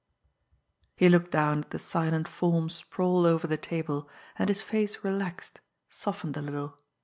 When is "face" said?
4.63-5.03